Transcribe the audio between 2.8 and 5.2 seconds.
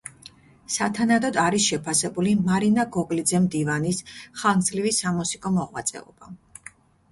გოგლიძე–მდივანის ხანგრძლივი